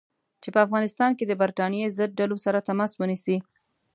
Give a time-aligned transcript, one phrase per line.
[0.41, 3.37] چې په افغانستان کې د برټانیې ضد ډلو سره تماس ونیسي.